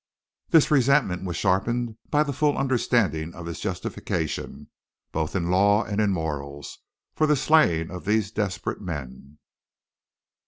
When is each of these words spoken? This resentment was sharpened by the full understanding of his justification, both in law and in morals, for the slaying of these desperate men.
This 0.49 0.71
resentment 0.71 1.25
was 1.25 1.37
sharpened 1.37 1.95
by 2.09 2.23
the 2.23 2.33
full 2.33 2.57
understanding 2.57 3.35
of 3.35 3.45
his 3.45 3.59
justification, 3.59 4.67
both 5.11 5.35
in 5.35 5.51
law 5.51 5.83
and 5.83 6.01
in 6.01 6.09
morals, 6.09 6.79
for 7.13 7.27
the 7.27 7.35
slaying 7.35 7.91
of 7.91 8.05
these 8.05 8.31
desperate 8.31 8.81
men. 8.81 9.37